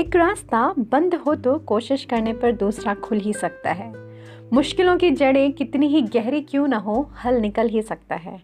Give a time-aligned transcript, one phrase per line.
[0.00, 3.92] एक रास्ता बंद हो तो कोशिश करने पर दूसरा खुल ही सकता है।
[4.52, 8.42] मुश्किलों की जड़ें कितनी ही गहरी क्यों ना हो, हल निकल ही सकता है।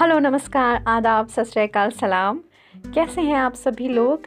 [0.00, 1.44] हेलो, नमस्कार, आदाब, सत
[1.78, 2.40] सलाम।
[2.94, 4.22] कैसे हैं आप सभी लोग?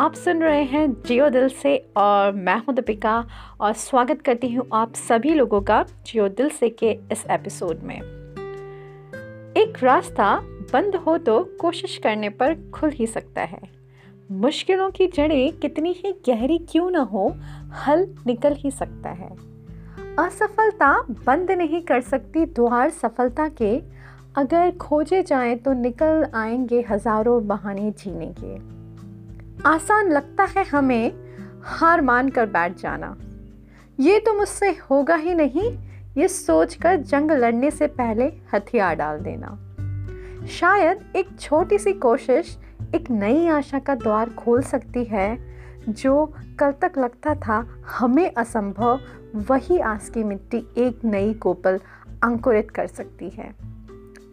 [0.00, 3.26] आप सुन रहे हैं जियो दिल से और मैं हूँ दीपिका
[3.60, 7.96] और स्वागत करती हूँ आप सभी लोगों का जियो दिल से के इस एपिसोड में।
[9.56, 10.40] एक रास्ता
[10.72, 13.77] बंद हो तो कोशिश करने पर खुल ही सकता है।
[14.32, 17.36] मुश्किलों की जड़ें कितनी ही गहरी क्यों ना हो,
[17.86, 19.36] हल निकल ही सकता है।
[20.18, 23.82] असफलता बंद नहीं कर सकती द्वार सफलता के।
[24.36, 28.56] अगर खोजे जाएँ तो निकल आएँगे हज़ारों बहाने जीने के।
[29.68, 31.12] आसान लगता है हमें
[31.62, 33.16] हार मान कर बैठ जाना।
[34.00, 35.70] ये तो मुझसे होगा ही नहीं,
[36.18, 39.58] ये सोचकर जंग लड़ने से पहले हथियार डाल देना।
[40.46, 42.58] शायद एक छोटी सी कोशिश
[42.94, 45.38] एक नई आशा का द्वार खोल सकती है,
[45.88, 47.56] जो कल तक लगता था
[47.98, 49.00] हमें असंभव,
[49.34, 51.80] वही आस की मिट्टी एक नई कोपल
[52.22, 53.48] अंकुरित कर सकती है।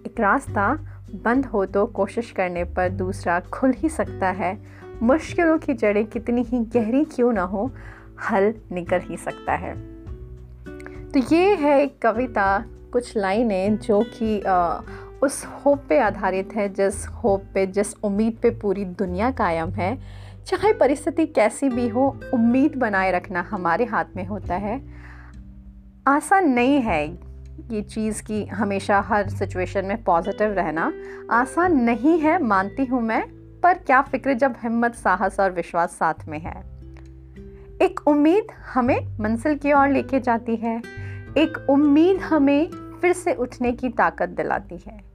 [0.05, 0.73] एक रास्ता
[1.23, 4.57] बंद हो तो कोशिश करने पर दूसरा खुल ही सकता है।
[5.03, 7.71] मुश्किलों की जड़ें कितनी ही गहरी क्यों ना हो,
[8.29, 9.73] हल निकल ही सकता है।
[11.09, 14.39] तो ये है एक कविता, कुछ लाइनें जो कि
[15.25, 19.97] उस होप पे आधारित है, जिस होप पे, जिस उम्मीद पे पूरी दुनिया कायम है।
[20.45, 24.81] चाहे परिस्थिति कैसी भी हो, उम्मीद बनाए रखना हमारे हाथ में होता है।
[26.07, 27.07] आसान नहीं है
[27.71, 30.93] ये चीज़ की हमेशा हर सिचुएशन में पॉजिटिव रहना।
[31.31, 33.27] आसान नहीं है, मानती हूँ मैं,
[33.61, 36.63] पर क्या फ़िक्र जब हिम्मत, साहस और विश्वास साथ में है?
[37.81, 40.81] एक उम्मीद हमें मंजिल की ओर लेके जाती है।
[41.37, 42.69] एक उम्मीद हमें
[43.01, 45.14] फिर से उठने की ताकत दिलाती है।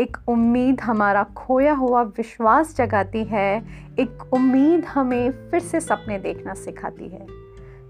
[0.00, 3.64] एक उम्मीद हमारा खोया हुआ विश्वास जगाती है
[3.98, 7.26] एक उम्मीद हमें फिर से सपने देखना सिखाती है।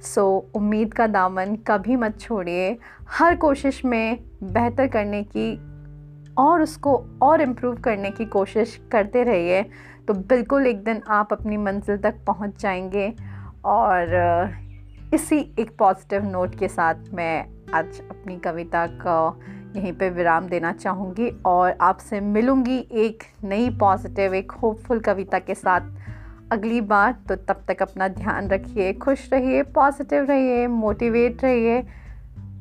[0.02, 2.78] सो so, उम्मीद का दामन कभी मत छोड़िए।
[3.10, 5.60] हर कोशिश में बेहतर करने की
[6.38, 9.62] और उसको और इम्प्रूव करने की कोशिश करते रहिए।
[10.08, 13.14] तो बिल्कुल एक दिन आप अपनी मंजिल तक पहुँच जाएँगे।
[13.64, 14.06] और
[15.14, 19.38] इसी एक पॉजिटिव नोट के साथ मैं आज अपनी कविता का
[19.76, 25.54] यहीं पे विराम देना चाहूँगी और आपसे मिलूँगी एक नई पॉजिटिव एक होपफुल कविता के
[25.54, 25.90] साथ।
[26.52, 31.82] अगली बार तो तब तक अपना ध्यान रखिए, खुश रहिए पॉजिटिव रहिए मोटिवेट रहिए।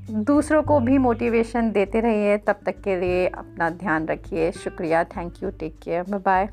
[0.10, 5.44] दूसरों को भी मोटिवेशन देते रहिए, तब तक के लिए अपना ध्यान रखिए। शुक्रिया thank
[5.44, 6.50] you take care bye bye